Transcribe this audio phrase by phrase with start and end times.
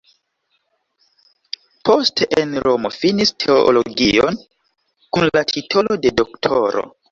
[1.89, 4.41] Poste en Romo finis teologion
[5.19, 6.87] kun la titolo de doktoro.